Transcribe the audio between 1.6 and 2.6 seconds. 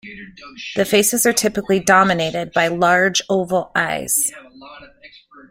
dominated